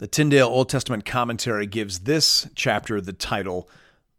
The 0.00 0.06
Tyndale 0.06 0.48
Old 0.48 0.70
Testament 0.70 1.04
commentary 1.04 1.66
gives 1.66 2.00
this 2.00 2.48
chapter 2.54 3.02
the 3.02 3.12
title, 3.12 3.68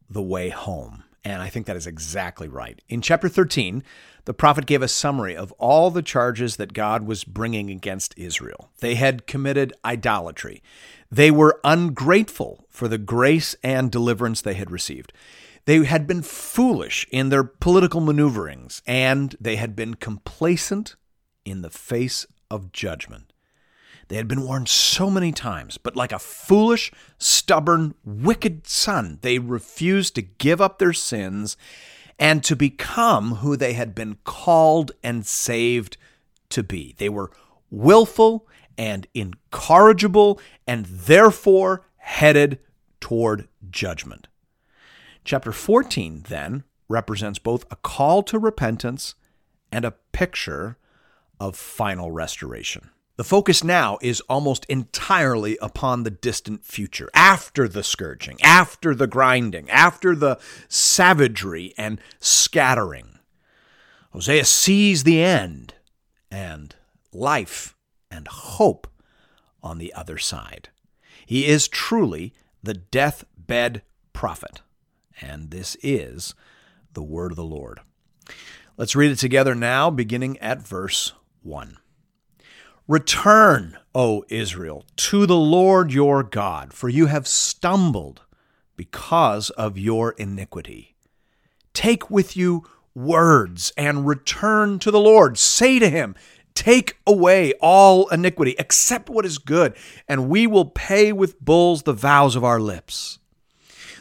The 0.08 0.22
Way 0.22 0.50
Home. 0.50 1.06
And 1.24 1.42
I 1.42 1.50
think 1.50 1.66
that 1.66 1.76
is 1.76 1.88
exactly 1.88 2.48
right. 2.48 2.80
In 2.88 3.02
chapter 3.02 3.28
13, 3.28 3.84
the 4.26 4.34
prophet 4.36 4.68
gave 4.68 4.84
a 4.84 4.88
summary 4.88 5.36
of 5.36 5.52
all 5.54 5.90
the 5.90 6.04
charges 6.04 6.58
that 6.58 6.74
God 6.74 7.08
was 7.08 7.24
bringing 7.24 7.72
against 7.72 8.14
Israel. 8.16 8.70
They 8.78 8.94
had 8.94 9.26
committed 9.26 9.74
idolatry. 9.84 10.62
They 11.10 11.32
were 11.32 11.60
ungrateful 11.64 12.68
for 12.70 12.88
the 12.88 13.00
grace 13.00 13.56
and 13.64 13.92
deliverance 13.92 14.40
they 14.40 14.54
had 14.54 14.70
received. 14.70 15.12
They 15.66 15.84
had 15.84 16.06
been 16.06 16.22
foolish 16.22 17.08
in 17.10 17.30
their 17.30 17.44
political 17.44 18.02
maneuverings, 18.02 18.84
and 18.86 19.36
they 19.42 19.56
had 19.56 19.76
been 19.76 19.96
complacent 19.96 20.96
in 21.44 21.64
the 21.64 21.72
face 21.72 22.28
of 22.52 22.72
judgment. 22.72 23.31
They 24.12 24.18
had 24.18 24.28
been 24.28 24.44
warned 24.44 24.68
so 24.68 25.10
many 25.10 25.32
times, 25.32 25.78
but 25.78 25.96
like 25.96 26.12
a 26.12 26.20
foolish, 26.20 26.92
stubborn, 27.18 27.96
wicked 28.04 28.68
son, 28.68 29.20
they 29.22 29.40
refused 29.40 30.16
to 30.16 30.22
give 30.22 30.60
up 30.60 30.80
their 30.80 30.92
sins 30.92 31.56
and 32.20 32.44
to 32.44 32.58
become 32.58 33.36
who 33.36 33.56
they 33.56 33.72
had 33.72 33.96
been 33.96 34.18
called 34.26 34.92
and 35.02 35.26
saved 35.26 35.96
to 36.50 36.62
be. 36.62 36.94
They 36.98 37.08
were 37.08 37.32
willful 37.70 38.50
and 38.78 39.08
incorrigible 39.14 40.42
and 40.68 40.88
therefore 40.88 41.86
headed 41.96 42.60
toward 43.00 43.48
judgment. 43.70 44.28
Chapter 45.24 45.54
14 45.54 46.26
then 46.28 46.66
represents 46.90 47.40
both 47.40 47.64
a 47.72 47.78
call 47.78 48.24
to 48.24 48.38
repentance 48.38 49.16
and 49.72 49.86
a 49.86 49.96
picture 50.12 50.78
of 51.40 51.56
final 51.56 52.12
restoration. 52.12 52.90
The 53.22 53.26
focus 53.26 53.64
now 53.64 54.00
is 54.02 54.20
almost 54.22 54.66
entirely 54.66 55.56
upon 55.62 56.02
the 56.02 56.10
distant 56.10 56.66
future, 56.66 57.08
after 57.14 57.68
the 57.68 57.84
scourging, 57.84 58.42
after 58.42 58.96
the 58.96 59.06
grinding, 59.06 59.70
after 59.70 60.16
the 60.16 60.40
savagery 60.68 61.76
and 61.78 62.02
scattering. 62.20 63.20
Hosea 64.10 64.44
sees 64.46 65.04
the 65.04 65.22
end 65.22 65.76
and 66.32 66.76
life 67.14 67.76
and 68.10 68.28
hope 68.28 68.88
on 69.62 69.78
the 69.78 69.94
other 69.94 70.18
side. 70.18 70.70
He 71.24 71.46
is 71.46 71.68
truly 71.68 72.34
the 72.64 72.74
deathbed 72.74 73.84
prophet, 74.14 74.62
and 75.22 75.52
this 75.52 75.78
is 75.84 76.34
the 76.94 77.04
word 77.04 77.34
of 77.34 77.36
the 77.36 77.44
Lord. 77.44 77.82
Let's 78.78 78.96
read 78.96 79.12
it 79.12 79.20
together 79.20 79.54
now, 79.54 79.92
beginning 79.92 80.40
at 80.40 80.68
verse 80.68 81.14
1. 81.44 81.78
Return, 82.92 83.78
O 83.96 84.26
Israel, 84.28 84.84
to 84.98 85.26
the 85.26 85.38
Lord 85.38 85.94
your 85.94 86.24
God, 86.24 86.74
for 86.74 86.90
you 86.90 87.06
have 87.06 87.26
stumbled 87.26 88.24
because 88.76 89.50
of 89.52 89.78
your 89.78 90.12
iniquity. 90.18 90.98
Take 91.74 92.12
with 92.12 92.36
you 92.36 92.66
words 92.94 93.72
and 93.78 94.06
return 94.06 94.78
to 94.80 94.92
the 94.92 95.00
Lord. 95.00 95.38
Say 95.38 95.80
to 95.80 95.90
him, 95.90 96.16
Take 96.54 96.98
away 97.08 97.54
all 97.62 98.10
iniquity, 98.10 98.58
accept 98.60 99.10
what 99.10 99.26
is 99.26 99.38
good, 99.38 99.74
and 100.06 100.28
we 100.28 100.46
will 100.46 100.66
pay 100.66 101.14
with 101.14 101.40
bulls 101.40 101.84
the 101.84 101.94
vows 101.94 102.36
of 102.36 102.44
our 102.44 102.60
lips. 102.60 103.20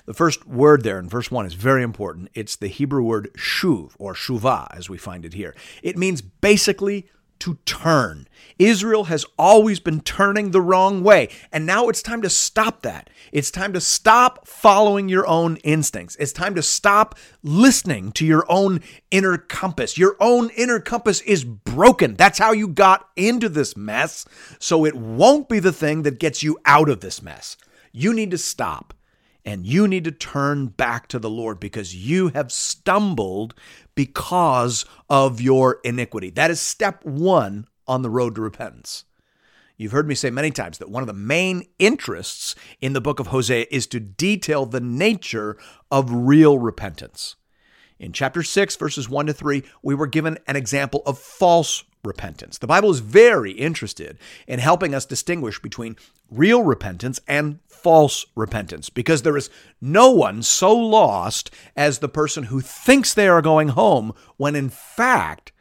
The 0.05 0.15
first 0.15 0.49
word 0.49 0.83
there 0.83 0.99
in 0.99 1.09
verse 1.09 1.31
1 1.31 1.47
is 1.47 1.55
very 1.55 1.85
important. 1.85 2.31
It's 2.35 2.57
the 2.57 2.67
Hebrew 2.67 3.05
word 3.05 3.31
shuv, 3.37 3.93
or 4.01 4.15
shuvah, 4.15 4.67
as 4.77 4.91
we 4.91 4.99
find 4.99 5.25
it 5.25 5.35
here. 5.35 5.55
It 5.81 5.97
means 5.97 6.23
basically 6.23 7.07
to 7.41 7.59
turn. 7.65 8.27
Israel 8.59 9.05
has 9.05 9.25
always 9.39 9.81
been 9.81 10.01
turning 10.01 10.51
the 10.51 10.61
wrong 10.61 11.03
way, 11.03 11.29
and 11.51 11.67
now 11.67 11.89
it's 11.89 12.03
time 12.03 12.23
to 12.23 12.31
stop 12.31 12.83
that. 12.83 13.11
It's 13.33 13.51
time 13.51 13.73
to 13.73 13.81
stop 13.81 14.47
following 14.47 15.09
your 15.09 15.27
own 15.27 15.57
instincts. 15.59 16.17
It's 16.17 16.33
time 16.33 16.55
to 16.55 16.63
stop 16.63 17.17
listening 17.43 18.13
to 18.13 18.27
your 18.27 18.45
own 18.49 18.81
inner 19.11 19.39
compass. 19.39 19.97
Your 19.97 20.17
own 20.21 20.51
inner 20.51 20.81
compass 20.81 21.21
is 21.23 21.45
broken. 21.45 22.15
That's 22.15 22.39
how 22.39 22.53
you 22.53 22.69
got 22.69 23.09
into 23.17 23.49
this 23.49 23.77
mess, 23.77 24.27
so 24.59 24.85
it 24.85 24.95
won't 24.95 25.49
be 25.49 25.59
the 25.59 25.73
thing 25.73 26.03
that 26.03 26.21
gets 26.21 26.43
you 26.43 26.59
out 26.67 26.89
of 26.89 27.01
this 27.01 27.23
mess. 27.23 27.57
You 27.93 28.13
need 28.13 28.31
to 28.31 28.39
stop 28.39 28.95
and 29.45 29.67
you 29.67 29.89
need 29.89 30.05
to 30.05 30.13
turn 30.13 30.67
back 30.67 31.09
to 31.09 31.19
the 31.19 31.31
Lord 31.31 31.61
because 31.61 31.95
you 31.95 32.29
have 32.29 32.53
stumbled 32.53 33.55
because 34.01 34.87
of 35.11 35.43
your 35.43 35.79
iniquity. 35.85 36.31
That 36.31 36.51
is 36.51 36.59
step 36.59 37.05
one 37.05 37.67
on 37.87 38.01
the 38.01 38.09
road 38.09 38.35
to 38.35 38.41
repentance. 38.41 39.05
You've 39.77 39.93
heard 39.93 40.09
me 40.09 40.15
say 40.15 40.31
many 40.31 40.51
times 40.51 40.79
that 40.79 40.89
one 40.89 41.03
of 41.03 41.07
the 41.07 41.13
main 41.13 41.67
interests 41.79 42.55
in 42.81 42.95
the 42.95 43.03
book 43.03 43.21
of 43.21 43.27
Hosea 43.27 43.67
is 43.71 43.87
to 43.89 44.01
detail 44.01 44.65
the 44.65 44.81
nature 44.81 45.59
of 45.91 46.11
real 46.11 46.59
repentance. 46.59 47.37
In 47.99 48.15
chapter 48.15 48.43
6, 48.43 48.75
verses 48.77 49.11
1 49.11 49.27
to 49.27 49.35
3, 49.35 49.63
we 49.83 49.95
were 49.95 50.07
given 50.07 50.39
an 50.47 50.57
example 50.57 51.03
of 51.05 51.19
false 51.19 51.85
repentance. 52.03 52.57
The 52.57 52.67
Bible 52.67 52.91
is 52.91 53.01
very 53.01 53.53
interested 53.53 54.19
in 54.47 54.61
helping 54.61 54.95
us 54.95 55.05
distinguish 55.05 55.61
between 55.61 55.97
real 56.31 56.63
repentance 56.63 57.21
and 57.27 57.59
false 57.67 58.27
repentance 58.35 58.91
because 58.91 59.23
there 59.23 59.37
is 59.37 59.51
no 59.81 60.11
one 60.11 60.43
so 60.43 60.77
lost 60.77 61.51
as 61.77 61.99
the 61.99 62.09
person 62.09 62.45
who 62.45 62.61
thinks 62.61 63.15
they 63.15 63.29
are 63.29 63.43
going 63.43 63.69
home 63.69 64.13
when 64.37 64.55
in 64.55 64.69
fact 64.69 65.53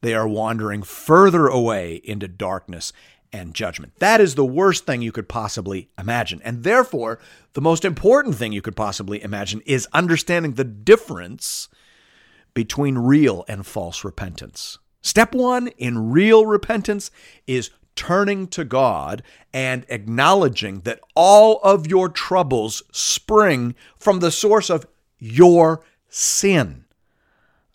they 0.00 0.14
are 0.14 0.28
wandering 0.28 0.82
further 0.82 1.46
away 1.46 2.00
into 2.04 2.28
darkness 2.28 2.92
and 3.32 3.52
judgment. 3.52 3.96
That 3.98 4.20
is 4.20 4.36
the 4.36 4.44
worst 4.44 4.86
thing 4.86 5.02
you 5.02 5.10
could 5.10 5.28
possibly 5.28 5.88
imagine. 5.98 6.40
And 6.44 6.62
therefore, 6.62 7.18
the 7.54 7.60
most 7.60 7.84
important 7.84 8.36
thing 8.36 8.52
you 8.52 8.62
could 8.62 8.76
possibly 8.76 9.20
imagine 9.22 9.60
is 9.66 9.88
understanding 9.92 10.52
the 10.52 10.62
difference 10.62 11.68
between 12.54 12.96
real 12.96 13.44
and 13.48 13.66
false 13.66 14.04
repentance. 14.04 14.78
Step 15.02 15.34
one 15.34 15.68
in 15.78 16.12
real 16.12 16.46
repentance 16.46 17.10
is 17.46 17.70
turning 17.96 18.46
to 18.48 18.64
God 18.64 19.22
and 19.52 19.86
acknowledging 19.88 20.80
that 20.80 21.00
all 21.14 21.60
of 21.62 21.86
your 21.86 22.08
troubles 22.08 22.82
spring 22.92 23.74
from 23.98 24.20
the 24.20 24.30
source 24.30 24.70
of 24.70 24.86
your 25.18 25.84
sin. 26.08 26.84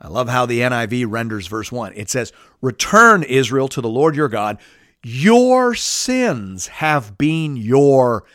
I 0.01 0.07
love 0.07 0.29
how 0.29 0.45
the 0.45 0.61
NIV 0.61 1.05
renders 1.09 1.47
verse 1.47 1.71
1. 1.71 1.93
It 1.95 2.09
says, 2.09 2.31
Return, 2.61 3.23
Israel, 3.23 3.67
to 3.69 3.81
the 3.81 3.89
Lord 3.89 4.15
your 4.15 4.29
God. 4.29 4.57
Your 5.03 5.75
sins 5.75 6.67
have 6.67 7.17
been 7.17 7.55
your 7.55 8.25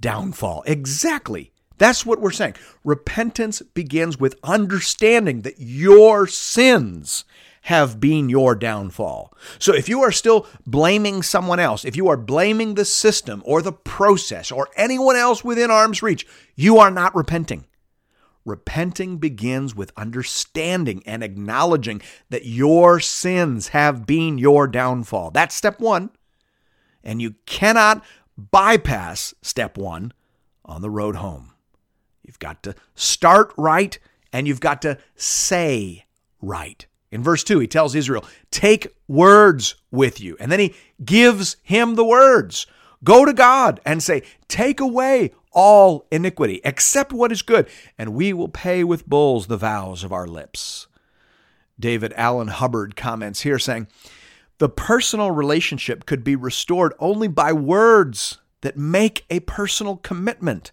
downfall. 0.00 0.62
Exactly. 0.66 1.52
That's 1.78 2.06
what 2.06 2.20
we're 2.20 2.30
saying. 2.30 2.54
Repentance 2.84 3.60
begins 3.60 4.18
with 4.18 4.38
understanding 4.42 5.42
that 5.42 5.56
your 5.58 6.26
sins 6.26 7.24
have 7.66 7.98
been 7.98 8.28
your 8.28 8.54
downfall. 8.54 9.36
So 9.58 9.74
if 9.74 9.88
you 9.88 10.00
are 10.02 10.12
still 10.12 10.46
blaming 10.64 11.20
someone 11.24 11.58
else, 11.58 11.84
if 11.84 11.96
you 11.96 12.06
are 12.06 12.16
blaming 12.16 12.74
the 12.74 12.84
system 12.84 13.42
or 13.44 13.60
the 13.60 13.72
process 13.72 14.52
or 14.52 14.68
anyone 14.76 15.16
else 15.16 15.42
within 15.42 15.68
arm's 15.68 16.00
reach, 16.00 16.24
you 16.54 16.78
are 16.78 16.92
not 16.92 17.12
repenting. 17.16 17.66
Repenting 18.44 19.18
begins 19.18 19.74
with 19.74 19.90
understanding 19.96 21.02
and 21.06 21.24
acknowledging 21.24 22.02
that 22.30 22.46
your 22.46 23.00
sins 23.00 23.68
have 23.68 24.06
been 24.06 24.38
your 24.38 24.68
downfall. 24.68 25.32
That's 25.32 25.52
step 25.52 25.80
one. 25.80 26.10
And 27.02 27.20
you 27.20 27.34
cannot 27.46 28.04
bypass 28.38 29.34
step 29.42 29.76
one 29.76 30.12
on 30.64 30.82
the 30.82 30.90
road 30.90 31.16
home. 31.16 31.52
You've 32.22 32.38
got 32.38 32.62
to 32.62 32.76
start 32.94 33.52
right 33.56 33.98
and 34.32 34.46
you've 34.46 34.60
got 34.60 34.82
to 34.82 34.98
say 35.16 36.04
right. 36.40 36.86
In 37.10 37.22
verse 37.22 37.44
2, 37.44 37.60
he 37.60 37.66
tells 37.66 37.94
Israel, 37.94 38.24
Take 38.50 38.96
words 39.08 39.76
with 39.90 40.20
you. 40.20 40.36
And 40.40 40.50
then 40.50 40.60
he 40.60 40.74
gives 41.04 41.56
him 41.62 41.94
the 41.94 42.04
words. 42.04 42.66
Go 43.04 43.24
to 43.24 43.32
God 43.32 43.80
and 43.84 44.02
say, 44.02 44.22
Take 44.48 44.80
away 44.80 45.32
all 45.52 46.06
iniquity, 46.10 46.60
accept 46.64 47.12
what 47.12 47.32
is 47.32 47.42
good, 47.42 47.68
and 47.96 48.14
we 48.14 48.32
will 48.32 48.48
pay 48.48 48.84
with 48.84 49.08
bulls 49.08 49.46
the 49.46 49.56
vows 49.56 50.04
of 50.04 50.12
our 50.12 50.26
lips. 50.26 50.86
David 51.78 52.12
Allan 52.14 52.48
Hubbard 52.48 52.96
comments 52.96 53.42
here 53.42 53.58
saying, 53.58 53.86
The 54.58 54.68
personal 54.68 55.30
relationship 55.30 56.06
could 56.06 56.24
be 56.24 56.36
restored 56.36 56.92
only 56.98 57.28
by 57.28 57.52
words 57.52 58.38
that 58.60 58.76
make 58.76 59.24
a 59.30 59.40
personal 59.40 59.96
commitment. 59.96 60.72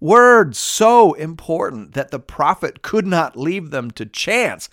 Words 0.00 0.58
so 0.58 1.14
important 1.14 1.94
that 1.94 2.10
the 2.10 2.18
prophet 2.18 2.82
could 2.82 3.06
not 3.06 3.36
leave 3.36 3.70
them 3.70 3.90
to 3.92 4.06
chance, 4.06 4.68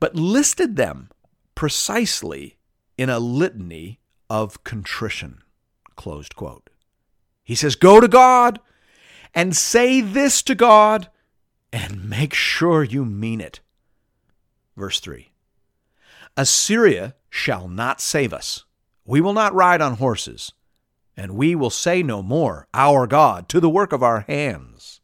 but 0.00 0.16
listed 0.16 0.76
them 0.76 1.10
precisely 1.54 2.56
in 2.96 3.08
a 3.08 3.18
litany 3.18 4.00
of 4.28 4.64
contrition. 4.64 5.42
Closed 5.96 6.34
quote. 6.34 6.70
He 7.44 7.54
says, 7.54 7.74
Go 7.76 8.00
to 8.00 8.08
God 8.08 8.60
and 9.34 9.56
say 9.56 10.00
this 10.00 10.42
to 10.42 10.54
God 10.54 11.10
and 11.72 12.08
make 12.08 12.34
sure 12.34 12.82
you 12.82 13.04
mean 13.04 13.40
it. 13.40 13.60
Verse 14.76 15.00
3 15.00 15.30
Assyria 16.36 17.14
shall 17.28 17.68
not 17.68 18.00
save 18.00 18.32
us. 18.32 18.64
We 19.04 19.20
will 19.20 19.32
not 19.32 19.54
ride 19.54 19.80
on 19.80 19.96
horses, 19.96 20.52
and 21.16 21.32
we 21.32 21.54
will 21.54 21.70
say 21.70 22.02
no 22.02 22.22
more, 22.22 22.66
Our 22.72 23.06
God, 23.06 23.48
to 23.50 23.60
the 23.60 23.70
work 23.70 23.92
of 23.92 24.02
our 24.02 24.20
hands. 24.20 25.00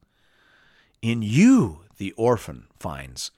In 1.02 1.22
you 1.22 1.84
the 1.98 2.12
orphan 2.12 2.68
finds 2.78 3.30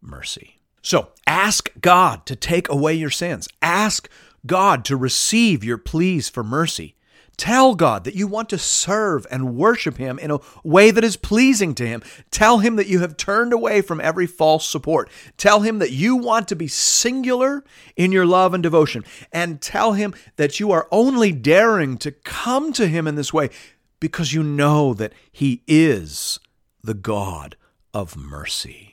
mercy. 0.00 0.61
So 0.82 1.10
ask 1.26 1.70
God 1.80 2.26
to 2.26 2.36
take 2.36 2.68
away 2.68 2.94
your 2.94 3.10
sins. 3.10 3.48
Ask 3.62 4.08
God 4.44 4.84
to 4.86 4.96
receive 4.96 5.62
your 5.64 5.78
pleas 5.78 6.28
for 6.28 6.42
mercy. 6.42 6.96
Tell 7.36 7.74
God 7.74 8.04
that 8.04 8.14
you 8.14 8.26
want 8.26 8.50
to 8.50 8.58
serve 8.58 9.26
and 9.30 9.56
worship 9.56 9.96
Him 9.96 10.18
in 10.18 10.30
a 10.30 10.40
way 10.62 10.90
that 10.90 11.02
is 11.02 11.16
pleasing 11.16 11.74
to 11.76 11.86
Him. 11.86 12.02
Tell 12.30 12.58
Him 12.58 12.76
that 12.76 12.88
you 12.88 13.00
have 13.00 13.16
turned 13.16 13.52
away 13.52 13.80
from 13.80 14.00
every 14.00 14.26
false 14.26 14.68
support. 14.68 15.10
Tell 15.36 15.60
Him 15.60 15.78
that 15.78 15.92
you 15.92 16.16
want 16.16 16.46
to 16.48 16.56
be 16.56 16.68
singular 16.68 17.64
in 17.96 18.12
your 18.12 18.26
love 18.26 18.52
and 18.52 18.62
devotion. 18.62 19.04
And 19.32 19.60
tell 19.60 19.94
Him 19.94 20.14
that 20.36 20.60
you 20.60 20.70
are 20.72 20.88
only 20.92 21.32
daring 21.32 21.96
to 21.98 22.12
come 22.12 22.72
to 22.74 22.86
Him 22.86 23.06
in 23.06 23.14
this 23.14 23.32
way 23.32 23.50
because 23.98 24.32
you 24.32 24.42
know 24.42 24.92
that 24.94 25.14
He 25.30 25.62
is 25.66 26.38
the 26.82 26.94
God 26.94 27.56
of 27.94 28.16
mercy. 28.16 28.91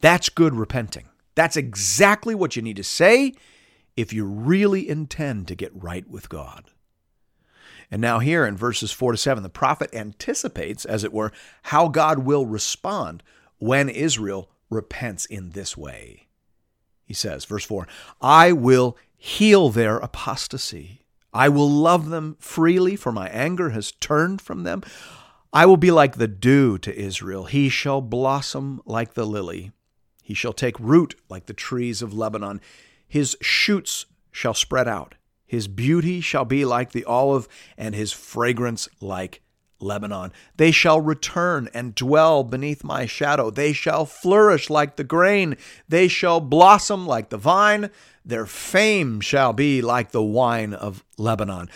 That's 0.00 0.28
good 0.28 0.54
repenting. 0.54 1.06
That's 1.34 1.56
exactly 1.56 2.34
what 2.34 2.56
you 2.56 2.62
need 2.62 2.76
to 2.76 2.84
say 2.84 3.34
if 3.96 4.12
you 4.12 4.24
really 4.24 4.88
intend 4.88 5.48
to 5.48 5.54
get 5.54 5.70
right 5.74 6.08
with 6.08 6.28
God. 6.28 6.70
And 7.90 8.00
now, 8.00 8.20
here 8.20 8.46
in 8.46 8.56
verses 8.56 8.92
4 8.92 9.12
to 9.12 9.18
7, 9.18 9.42
the 9.42 9.48
prophet 9.48 9.92
anticipates, 9.92 10.84
as 10.84 11.02
it 11.02 11.12
were, 11.12 11.32
how 11.64 11.88
God 11.88 12.20
will 12.20 12.46
respond 12.46 13.22
when 13.58 13.88
Israel 13.88 14.48
repents 14.70 15.26
in 15.26 15.50
this 15.50 15.76
way. 15.76 16.28
He 17.04 17.14
says, 17.14 17.44
verse 17.44 17.64
4 17.64 17.88
I 18.20 18.52
will 18.52 18.96
heal 19.16 19.70
their 19.70 19.98
apostasy. 19.98 21.04
I 21.32 21.48
will 21.48 21.68
love 21.68 22.10
them 22.10 22.36
freely, 22.38 22.96
for 22.96 23.12
my 23.12 23.28
anger 23.28 23.70
has 23.70 23.92
turned 23.92 24.40
from 24.40 24.62
them. 24.62 24.82
I 25.52 25.66
will 25.66 25.76
be 25.76 25.90
like 25.90 26.16
the 26.16 26.28
dew 26.28 26.78
to 26.78 26.96
Israel. 26.96 27.46
He 27.46 27.68
shall 27.68 28.00
blossom 28.00 28.80
like 28.84 29.14
the 29.14 29.26
lily. 29.26 29.72
He 30.30 30.34
shall 30.34 30.52
take 30.52 30.78
root 30.78 31.16
like 31.28 31.46
the 31.46 31.52
trees 31.52 32.02
of 32.02 32.14
Lebanon. 32.14 32.60
His 33.08 33.36
shoots 33.40 34.06
shall 34.30 34.54
spread 34.54 34.86
out. 34.86 35.16
His 35.44 35.66
beauty 35.66 36.20
shall 36.20 36.44
be 36.44 36.64
like 36.64 36.92
the 36.92 37.04
olive, 37.04 37.48
and 37.76 37.96
his 37.96 38.12
fragrance 38.12 38.88
like 39.00 39.42
Lebanon. 39.80 40.30
They 40.56 40.70
shall 40.70 41.00
return 41.00 41.68
and 41.74 41.96
dwell 41.96 42.44
beneath 42.44 42.84
my 42.84 43.06
shadow. 43.06 43.50
They 43.50 43.72
shall 43.72 44.06
flourish 44.06 44.70
like 44.70 44.94
the 44.94 45.02
grain. 45.02 45.56
They 45.88 46.06
shall 46.06 46.38
blossom 46.38 47.08
like 47.08 47.30
the 47.30 47.36
vine. 47.36 47.90
Their 48.24 48.46
fame 48.46 49.20
shall 49.20 49.52
be 49.52 49.82
like 49.82 50.12
the 50.12 50.22
wine 50.22 50.74
of 50.74 51.02
Lebanon. 51.18 51.68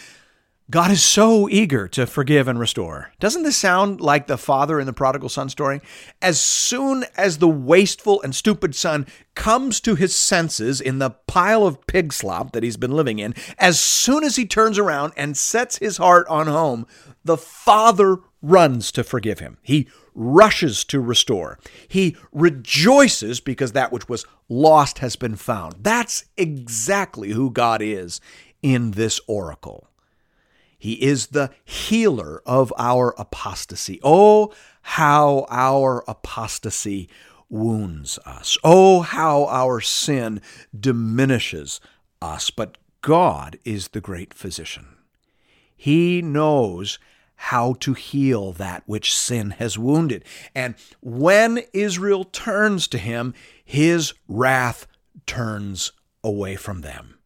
God 0.71 0.91
is 0.91 1.03
so 1.03 1.47
eager 1.51 1.87
to 1.89 2.07
forgive 2.07 2.49
and 2.49 2.59
restore. 2.59 3.13
Doesn't 3.21 3.43
this 3.43 3.57
sound 3.57 4.01
like 4.01 4.27
the 4.27 4.39
father 4.39 4.81
in 4.81 4.87
the 4.87 4.95
prodigal 4.95 5.29
son 5.29 5.51
story? 5.51 5.83
As 6.23 6.41
soon 6.41 7.05
as 7.19 7.37
the 7.37 7.49
wasteful 7.49 8.23
and 8.23 8.35
stupid 8.35 8.75
son 8.75 9.07
comes 9.35 9.79
to 9.81 9.95
his 9.95 10.17
senses 10.17 10.81
in 10.81 11.01
the 11.01 11.11
pile 11.11 11.67
of 11.67 11.87
pig 11.87 12.15
slop 12.15 12.53
that 12.53 12.63
he's 12.63 12.79
been 12.79 12.93
living 12.93 13.19
in, 13.19 13.35
as 13.59 13.79
soon 13.79 14.25
as 14.25 14.37
he 14.37 14.47
turns 14.47 14.79
around 14.79 15.13
and 15.19 15.37
sets 15.37 15.77
his 15.77 15.99
heart 15.99 16.27
on 16.29 16.47
home, 16.47 16.87
the 17.23 17.37
father 17.37 18.21
runs 18.41 18.91
to 18.93 19.05
forgive 19.05 19.41
him. 19.41 19.59
He 19.61 19.87
rushes 20.15 20.83
to 20.87 20.99
restore. 20.99 21.59
He 21.89 22.17
rejoices 22.33 23.39
because 23.39 23.73
that 23.73 23.93
which 23.93 24.09
was 24.09 24.25
lost 24.49 25.01
has 25.01 25.15
been 25.15 25.37
found. 25.37 25.75
That's 25.81 26.25
exactly 26.39 27.33
who 27.33 27.51
God 27.51 27.83
is 27.83 28.23
in 28.63 28.93
this 28.93 29.21
oracle. 29.27 29.91
He 30.85 31.03
is 31.03 31.29
the 31.29 31.51
healer 31.65 32.43
of 32.45 32.71
our 32.77 33.15
apostasy. 33.17 33.99
Oh, 34.05 34.53
how 34.83 35.47
our 35.49 36.05
apostasy 36.07 37.09
wounds 37.49 38.19
us. 38.27 38.59
Oh, 38.63 39.01
how 39.01 39.47
our 39.47 39.81
sin 39.81 40.43
diminishes 40.79 41.81
us. 42.21 42.51
But 42.51 42.77
God 43.01 43.59
is 43.65 43.89
the 43.89 44.03
great 44.03 44.35
physician. 44.35 44.99
He 45.75 46.21
knows 46.21 46.99
how 47.37 47.77
to 47.81 47.95
heal 47.95 48.53
that 48.53 48.83
which 48.85 49.17
sin 49.17 49.53
has 49.53 49.79
wounded. 49.79 50.23
And 50.55 50.75
when 51.01 51.63
Israel 51.73 52.25
turns 52.25 52.89
to 52.89 52.99
him, 52.99 53.33
his 53.65 54.13
wrath 54.29 54.87
turns 55.25 55.93
away 56.23 56.57
from 56.57 56.83
them. 56.83 57.21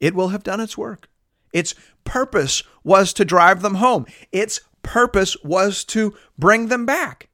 It 0.00 0.14
will 0.14 0.28
have 0.28 0.42
done 0.42 0.60
its 0.60 0.78
work. 0.78 1.10
Its 1.54 1.74
purpose 2.04 2.62
was 2.82 3.14
to 3.14 3.24
drive 3.24 3.62
them 3.62 3.76
home. 3.76 4.04
Its 4.30 4.60
purpose 4.82 5.36
was 5.42 5.84
to 5.84 6.14
bring 6.36 6.68
them 6.68 6.84
back. 6.84 7.30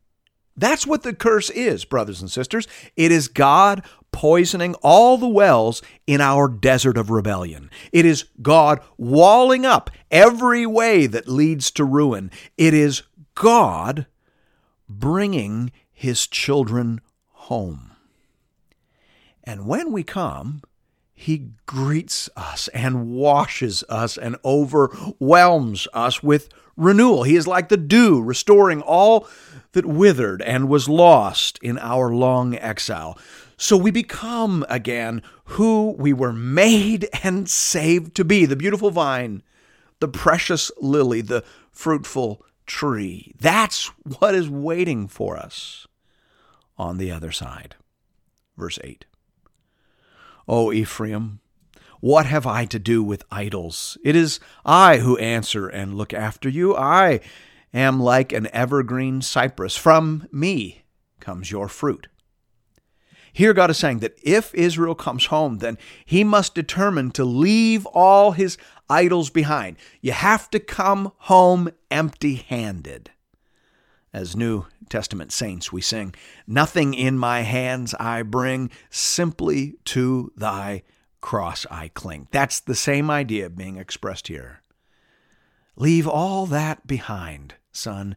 That's 0.56 0.86
what 0.86 1.02
the 1.02 1.14
curse 1.14 1.50
is, 1.50 1.84
brothers 1.84 2.20
and 2.20 2.30
sisters. 2.30 2.68
It 2.94 3.10
is 3.10 3.26
God 3.28 3.82
poisoning 4.12 4.74
all 4.82 5.16
the 5.16 5.28
wells 5.28 5.82
in 6.06 6.20
our 6.20 6.48
desert 6.48 6.98
of 6.98 7.10
rebellion. 7.10 7.70
It 7.92 8.04
is 8.04 8.26
God 8.42 8.80
walling 8.98 9.64
up 9.64 9.90
every 10.10 10.66
way 10.66 11.06
that 11.06 11.28
leads 11.28 11.70
to 11.72 11.84
ruin. 11.84 12.30
It 12.58 12.74
is 12.74 13.02
God 13.34 14.06
bringing 14.88 15.72
his 15.92 16.26
children 16.26 17.00
home. 17.30 17.92
And 19.44 19.66
when 19.66 19.92
we 19.92 20.02
come, 20.02 20.62
he 21.20 21.50
greets 21.66 22.30
us 22.34 22.68
and 22.68 23.10
washes 23.10 23.84
us 23.90 24.16
and 24.16 24.36
overwhelms 24.42 25.86
us 25.92 26.22
with 26.22 26.48
renewal. 26.78 27.24
He 27.24 27.36
is 27.36 27.46
like 27.46 27.68
the 27.68 27.76
dew, 27.76 28.22
restoring 28.22 28.80
all 28.80 29.28
that 29.72 29.84
withered 29.84 30.40
and 30.40 30.70
was 30.70 30.88
lost 30.88 31.58
in 31.62 31.78
our 31.78 32.10
long 32.10 32.56
exile. 32.56 33.18
So 33.58 33.76
we 33.76 33.90
become 33.90 34.64
again 34.70 35.20
who 35.44 35.94
we 35.98 36.14
were 36.14 36.32
made 36.32 37.06
and 37.22 37.50
saved 37.50 38.14
to 38.14 38.24
be 38.24 38.46
the 38.46 38.56
beautiful 38.56 38.90
vine, 38.90 39.42
the 39.98 40.08
precious 40.08 40.70
lily, 40.80 41.20
the 41.20 41.44
fruitful 41.70 42.42
tree. 42.64 43.34
That's 43.38 43.88
what 44.18 44.34
is 44.34 44.48
waiting 44.48 45.06
for 45.06 45.36
us 45.36 45.86
on 46.78 46.96
the 46.96 47.12
other 47.12 47.30
side. 47.30 47.76
Verse 48.56 48.78
8. 48.82 49.04
O 50.50 50.72
Ephraim, 50.72 51.38
what 52.00 52.26
have 52.26 52.44
I 52.44 52.64
to 52.64 52.80
do 52.80 53.04
with 53.04 53.22
idols? 53.30 53.96
It 54.02 54.16
is 54.16 54.40
I 54.64 54.96
who 54.96 55.16
answer 55.18 55.68
and 55.68 55.94
look 55.94 56.12
after 56.12 56.48
you. 56.48 56.74
I 56.74 57.20
am 57.72 58.00
like 58.00 58.32
an 58.32 58.48
evergreen 58.52 59.22
cypress. 59.22 59.76
From 59.76 60.26
me 60.32 60.82
comes 61.20 61.52
your 61.52 61.68
fruit. 61.68 62.08
Here, 63.32 63.54
God 63.54 63.70
is 63.70 63.78
saying 63.78 64.00
that 64.00 64.18
if 64.24 64.52
Israel 64.52 64.96
comes 64.96 65.26
home, 65.26 65.58
then 65.58 65.78
he 66.04 66.24
must 66.24 66.56
determine 66.56 67.12
to 67.12 67.24
leave 67.24 67.86
all 67.86 68.32
his 68.32 68.58
idols 68.88 69.30
behind. 69.30 69.76
You 70.00 70.10
have 70.10 70.50
to 70.50 70.58
come 70.58 71.12
home 71.18 71.70
empty 71.92 72.34
handed. 72.34 73.12
As 74.12 74.34
New 74.34 74.66
Testament 74.88 75.30
saints, 75.30 75.72
we 75.72 75.80
sing, 75.80 76.14
Nothing 76.46 76.94
in 76.94 77.16
my 77.16 77.42
hands 77.42 77.94
I 78.00 78.22
bring, 78.22 78.70
simply 78.90 79.76
to 79.86 80.32
thy 80.36 80.82
cross 81.20 81.64
I 81.70 81.88
cling. 81.88 82.26
That's 82.32 82.60
the 82.60 82.74
same 82.74 83.10
idea 83.10 83.48
being 83.50 83.76
expressed 83.76 84.28
here. 84.28 84.62
Leave 85.76 86.08
all 86.08 86.46
that 86.46 86.86
behind, 86.86 87.54
son. 87.72 88.16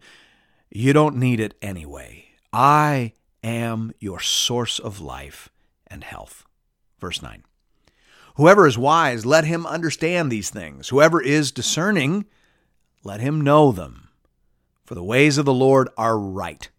You 0.72 0.94
don't 0.94 1.18
need 1.18 1.40
it 1.40 1.54
anyway. 1.62 2.26
I 2.52 3.14
am 3.44 3.94
your 4.00 4.20
source 4.20 4.80
of 4.80 5.00
life 5.00 5.50
and 5.86 6.04
health. 6.04 6.46
Verse 7.00 7.22
9. 7.22 7.44
Whoever 8.36 8.66
is 8.66 8.78
wise, 8.78 9.26
let 9.26 9.46
him 9.46 9.68
understand 9.68 10.32
these 10.32 10.50
things. 10.50 10.90
Whoever 10.90 11.22
is 11.22 11.52
discerning, 11.52 12.26
let 13.04 13.22
him 13.22 13.42
know 13.42 13.72
them. 13.72 14.10
For 14.86 14.96
the 14.96 15.04
ways 15.04 15.38
of 15.38 15.46
the 15.46 15.54
Lord 15.54 15.90
are 15.98 16.18
right, 16.18 16.70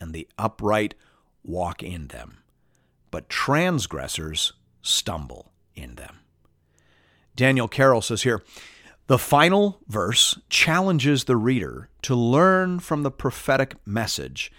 and 0.00 0.12
the 0.12 0.28
upright 0.36 0.94
walk 1.44 1.82
in 1.82 2.08
them, 2.08 2.38
but 3.10 3.28
transgressors 3.28 4.52
stumble 4.82 5.52
in 5.74 5.94
them. 5.94 6.20
Daniel 7.36 7.68
Carroll 7.68 8.02
says 8.02 8.22
here, 8.22 8.42
The 9.06 9.18
final 9.18 9.80
verse 9.88 10.38
challenges 10.48 11.24
the 11.24 11.36
reader 11.36 11.88
to 12.02 12.14
learn 12.14 12.80
from 12.80 13.02
the 13.02 13.10
prophetic 13.10 13.76
message 13.86 14.52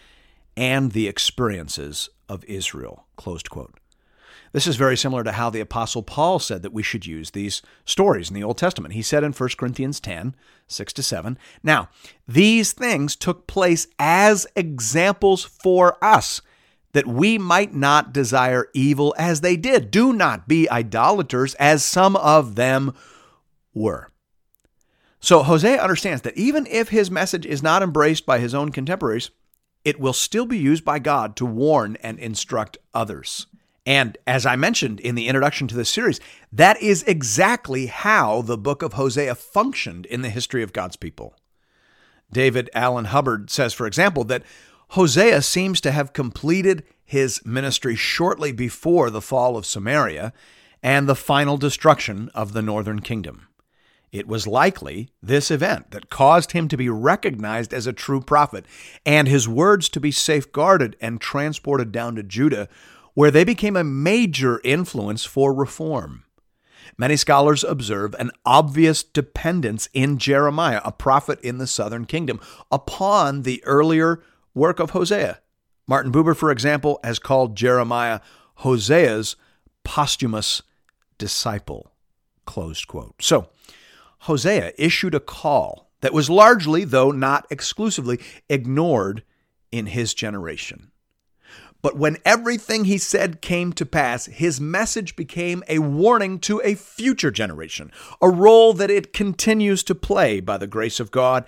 and 0.57 0.91
the 0.91 1.07
experiences 1.07 2.09
of 2.29 2.43
Israel. 2.45 3.07
Closed 3.17 3.49
quote. 3.49 3.77
This 4.55 4.67
is 4.67 4.77
very 4.77 4.95
similar 4.95 5.21
to 5.25 5.33
how 5.33 5.50
the 5.50 5.59
Apostle 5.59 6.01
Paul 6.01 6.39
said 6.39 6.62
that 6.62 6.71
we 6.71 6.81
should 6.81 7.05
use 7.05 7.31
these 7.31 7.62
stories 7.83 8.29
in 8.29 8.35
the 8.35 8.43
Old 8.43 8.57
Testament. 8.57 8.93
He 8.93 9.01
said 9.01 9.21
in 9.21 9.33
1 9.33 9.50
Corinthians 9.57 10.00
10, 10.00 10.33
6 10.65 10.93
to 10.93 11.03
7, 11.03 11.38
Now, 11.62 11.89
these 12.25 12.71
things 12.71 13.17
took 13.17 13.47
place 13.47 13.88
as 14.00 14.47
examples 14.55 15.43
for 15.43 16.01
us, 16.01 16.41
that 16.93 17.05
we 17.05 17.38
might 17.38 17.74
not 17.74 18.13
desire 18.13 18.69
evil 18.74 19.13
as 19.17 19.41
they 19.41 19.57
did. 19.57 19.91
Do 19.91 20.13
not 20.13 20.47
be 20.47 20.69
idolaters, 20.69 21.53
as 21.55 21.83
some 21.83 22.15
of 22.15 22.55
them 22.55 22.93
were. 23.74 24.09
So 25.19 25.43
Hosea 25.43 25.83
understands 25.83 26.21
that 26.21 26.38
even 26.38 26.65
if 26.67 26.88
his 26.88 27.12
message 27.12 27.45
is 27.45 27.62
not 27.62 27.83
embraced 27.83 28.25
by 28.25 28.39
his 28.39 28.55
own 28.55 28.71
contemporaries, 28.71 29.31
it 29.83 30.00
will 30.00 30.13
still 30.13 30.45
be 30.45 30.57
used 30.57 30.85
by 30.85 31.00
God 31.00 31.35
to 31.35 31.45
warn 31.45 31.97
and 31.97 32.17
instruct 32.19 32.77
others. 32.93 33.47
And 33.85 34.17
as 34.25 34.45
I 34.45 34.55
mentioned 34.55 34.99
in 34.99 35.15
the 35.15 35.27
introduction 35.27 35.67
to 35.67 35.75
this 35.75 35.89
series, 35.89 36.19
that 36.51 36.81
is 36.81 37.03
exactly 37.03 37.85
how 37.85 38.41
the 38.41 38.57
book 38.57 38.81
of 38.81 38.93
Hosea 38.93 39.35
functioned 39.35 40.05
in 40.07 40.21
the 40.21 40.29
history 40.29 40.63
of 40.63 40.73
God's 40.73 40.95
people. 40.95 41.35
David 42.31 42.69
Allan 42.73 43.05
Hubbard 43.05 43.51
says, 43.51 43.73
for 43.73 43.85
example, 43.85 44.23
that 44.25 44.43
Hosea 44.89 45.41
seems 45.41 45.79
to 45.81 45.91
have 45.91 46.13
completed 46.13 46.83
his 47.03 47.45
ministry 47.45 47.95
shortly 47.95 48.51
before 48.51 49.11
the 49.11 49.21
fall 49.21 49.55
of 49.55 49.65
Samaria 49.65 50.33
and 50.81 51.07
the 51.07 51.15
final 51.15 51.57
destruction 51.57 52.29
of 52.33 52.53
the 52.53 52.61
northern 52.61 53.01
kingdom. 53.01 53.47
It 54.11 54.27
was 54.27 54.47
likely 54.47 55.09
this 55.21 55.51
event 55.51 55.91
that 55.91 56.09
caused 56.09 56.53
him 56.53 56.67
to 56.69 56.77
be 56.77 56.89
recognized 56.89 57.73
as 57.73 57.85
a 57.85 57.93
true 57.93 58.21
prophet 58.21 58.65
and 59.05 59.27
his 59.27 59.47
words 59.47 59.89
to 59.89 59.99
be 59.99 60.11
safeguarded 60.11 60.95
and 61.01 61.19
transported 61.19 61.91
down 61.91 62.15
to 62.15 62.23
Judah 62.23 62.69
where 63.15 63.31
they 63.31 63.43
became 63.43 63.75
a 63.75 63.84
major 63.84 64.62
influence 64.63 65.25
for 65.25 65.53
reform. 65.53 66.24
Many 66.98 67.15
scholars 67.15 67.63
observe 67.63 68.13
an 68.19 68.31
obvious 68.45 69.03
dependence 69.03 69.89
in 69.93 70.17
Jeremiah, 70.17 70.81
a 70.86 70.91
prophet 70.91 71.39
in 71.41 71.57
the 71.57 71.67
southern 71.67 72.05
kingdom, 72.05 72.39
upon 72.72 73.41
the 73.41 73.63
earlier 73.65 74.22
work 74.53 74.79
of 74.79 74.91
Hosea. 74.91 75.39
Martin 75.88 76.12
Buber, 76.12 76.36
for 76.36 76.51
example, 76.51 77.00
has 77.03 77.19
called 77.19 77.57
Jeremiah 77.57 78.19
Hosea's 78.60 79.36
posthumous 79.84 80.62
disciple. 81.17 81.91
Closed 82.45 82.88
quote. 82.88 83.15
So, 83.22 83.50
Hosea 84.19 84.74
issued 84.77 85.15
a 85.15 85.19
call 85.19 85.91
that 86.01 86.13
was 86.13 86.29
largely, 86.29 86.84
though 86.84 87.12
not 87.12 87.45
exclusively, 87.50 88.19
ignored 88.50 89.24
in 89.72 89.88
his 89.88 90.13
generation. 90.13 90.91
But 91.85 91.97
when 91.97 92.17
everything 92.25 92.85
he 92.85 92.97
said 92.97 93.43
came 93.43 93.71
to 93.73 93.85
pass, 93.85 94.25
his 94.25 94.59
message 94.59 95.15
became 95.15 95.63
a 95.67 95.77
warning 95.77 96.39
to 96.39 96.59
a 96.63 96.73
future 96.73 97.29
generation, 97.29 97.91
a 98.19 98.27
role 98.27 98.73
that 98.73 98.89
it 98.89 99.13
continues 99.13 99.83
to 99.83 99.93
play 99.93 100.39
by 100.39 100.57
the 100.57 100.65
grace 100.65 100.99
of 100.99 101.11
God 101.11 101.45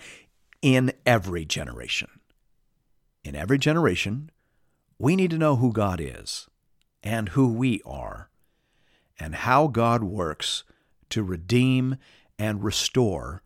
in 0.61 0.93
every 1.07 1.43
generation. 1.43 2.19
In 3.23 3.35
every 3.35 3.57
generation, 3.57 4.29
we 4.99 5.15
need 5.15 5.31
to 5.31 5.39
know 5.39 5.55
who 5.55 5.73
God 5.73 5.99
is 5.99 6.47
and 7.01 7.29
who 7.29 7.51
we 7.51 7.81
are, 7.83 8.29
and 9.19 9.33
how 9.33 9.65
God 9.65 10.03
works 10.03 10.63
to 11.09 11.23
redeem 11.23 11.95
and 12.37 12.63
restore 12.63 13.41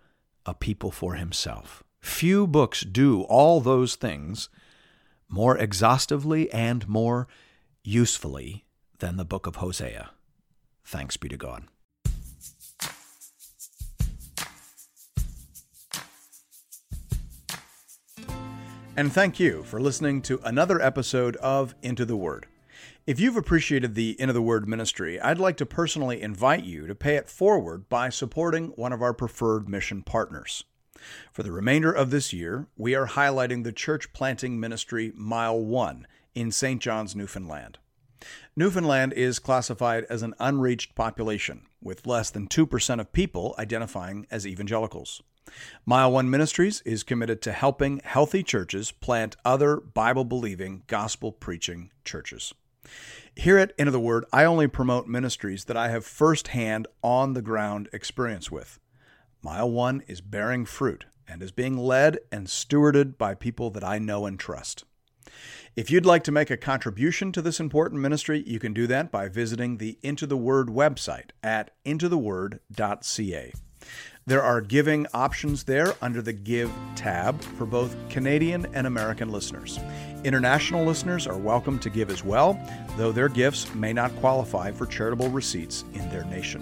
a 0.45 0.53
people 0.53 0.91
for 0.91 1.13
himself. 1.13 1.83
Few 2.01 2.45
books 2.45 2.81
do 2.81 3.21
all 3.21 3.61
those 3.61 3.95
things 3.95 4.49
more 5.31 5.57
exhaustively 5.57 6.51
and 6.51 6.87
more 6.87 7.27
usefully 7.83 8.65
than 8.99 9.17
the 9.17 9.25
book 9.25 9.47
of 9.47 9.55
Hosea. 9.55 10.11
Thanks 10.85 11.17
be 11.17 11.29
to 11.29 11.37
God. 11.37 11.63
And 18.97 19.11
thank 19.11 19.39
you 19.39 19.63
for 19.63 19.79
listening 19.79 20.21
to 20.23 20.41
another 20.43 20.81
episode 20.81 21.37
of 21.37 21.73
Into 21.81 22.03
the 22.03 22.17
Word. 22.17 22.47
If 23.07 23.21
you've 23.21 23.37
appreciated 23.37 23.95
the 23.95 24.19
Into 24.19 24.33
the 24.33 24.41
Word 24.41 24.67
ministry, 24.67 25.19
I'd 25.19 25.39
like 25.39 25.55
to 25.57 25.65
personally 25.65 26.21
invite 26.21 26.65
you 26.65 26.85
to 26.87 26.93
pay 26.93 27.15
it 27.15 27.29
forward 27.29 27.87
by 27.87 28.09
supporting 28.09 28.67
one 28.75 28.91
of 28.91 29.01
our 29.01 29.13
preferred 29.13 29.69
mission 29.69 30.03
partners. 30.03 30.65
For 31.31 31.43
the 31.43 31.51
remainder 31.51 31.91
of 31.91 32.09
this 32.09 32.33
year, 32.33 32.67
we 32.77 32.95
are 32.95 33.07
highlighting 33.07 33.63
the 33.63 33.71
church 33.71 34.13
planting 34.13 34.59
ministry 34.59 35.11
Mile 35.15 35.59
1 35.59 36.07
in 36.35 36.51
St. 36.51 36.81
John's, 36.81 37.15
Newfoundland. 37.15 37.77
Newfoundland 38.55 39.13
is 39.13 39.39
classified 39.39 40.05
as 40.09 40.21
an 40.21 40.35
unreached 40.39 40.95
population, 40.95 41.63
with 41.81 42.05
less 42.05 42.29
than 42.29 42.47
2% 42.47 42.99
of 42.99 43.13
people 43.13 43.55
identifying 43.57 44.27
as 44.29 44.45
evangelicals. 44.45 45.21
Mile 45.85 46.11
One 46.11 46.29
Ministries 46.29 46.81
is 46.81 47.03
committed 47.03 47.41
to 47.41 47.51
helping 47.51 48.01
healthy 48.03 48.43
churches 48.43 48.91
plant 48.91 49.35
other 49.43 49.77
Bible 49.77 50.23
believing, 50.23 50.83
gospel 50.87 51.31
preaching 51.31 51.91
churches. 52.05 52.53
Here 53.35 53.57
at 53.57 53.73
Into 53.77 53.91
the 53.91 53.99
Word, 53.99 54.25
I 54.31 54.43
only 54.43 54.67
promote 54.67 55.07
ministries 55.07 55.65
that 55.65 55.77
I 55.77 55.89
have 55.89 56.05
firsthand 56.05 56.87
on 57.01 57.33
the 57.33 57.41
ground 57.41 57.89
experience 57.93 58.51
with. 58.51 58.79
Mile 59.43 59.71
one 59.71 60.03
is 60.07 60.21
bearing 60.21 60.65
fruit 60.65 61.05
and 61.27 61.41
is 61.41 61.51
being 61.51 61.77
led 61.77 62.19
and 62.31 62.47
stewarded 62.47 63.17
by 63.17 63.33
people 63.33 63.71
that 63.71 63.83
I 63.83 63.97
know 63.97 64.25
and 64.25 64.39
trust. 64.39 64.83
If 65.75 65.89
you'd 65.89 66.05
like 66.05 66.23
to 66.25 66.31
make 66.31 66.51
a 66.51 66.57
contribution 66.57 67.31
to 67.31 67.41
this 67.41 67.59
important 67.59 68.01
ministry, 68.01 68.43
you 68.45 68.59
can 68.59 68.73
do 68.73 68.85
that 68.87 69.11
by 69.11 69.29
visiting 69.29 69.77
the 69.77 69.97
Into 70.03 70.27
the 70.27 70.37
Word 70.37 70.67
website 70.67 71.29
at 71.41 71.71
intotheword.ca. 71.85 73.53
There 74.27 74.43
are 74.43 74.61
giving 74.61 75.07
options 75.13 75.63
there 75.63 75.95
under 76.01 76.21
the 76.21 76.33
Give 76.33 76.71
tab 76.95 77.41
for 77.41 77.65
both 77.65 77.95
Canadian 78.09 78.67
and 78.73 78.85
American 78.85 79.31
listeners. 79.31 79.79
International 80.23 80.85
listeners 80.85 81.25
are 81.25 81.37
welcome 81.37 81.79
to 81.79 81.89
give 81.89 82.11
as 82.11 82.23
well, 82.23 82.59
though 82.95 83.11
their 83.11 83.29
gifts 83.29 83.73
may 83.73 83.93
not 83.93 84.15
qualify 84.17 84.71
for 84.71 84.85
charitable 84.85 85.29
receipts 85.29 85.83
in 85.93 86.07
their 86.09 86.25
nation. 86.25 86.61